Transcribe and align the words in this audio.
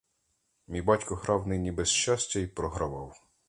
Мій 0.67 0.81
батько 0.81 1.15
грав 1.15 1.47
нині 1.47 1.71
без 1.71 1.87
щастя 1.89 2.39
й 2.39 2.47
програвав. 2.47 3.21